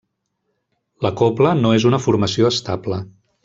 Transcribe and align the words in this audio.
La 1.07 1.11
cobla 1.21 1.53
no 1.61 1.75
és 1.81 1.87
una 1.91 2.03
formació 2.07 2.51
estable. 2.57 3.03